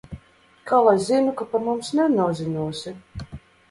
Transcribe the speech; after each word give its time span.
Kā 0.71 0.79
lai 0.87 0.95
zinu, 1.09 1.35
Ka 1.43 1.49
par 1.53 1.65
mums 1.69 1.95
nenoziņosi? 2.03 2.99